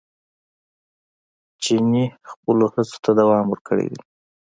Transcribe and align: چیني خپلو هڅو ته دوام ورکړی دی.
چیني 1.63 2.05
خپلو 2.29 2.65
هڅو 2.73 2.97
ته 3.03 3.11
دوام 3.19 3.45
ورکړی 3.49 3.87
دی. 3.93 4.01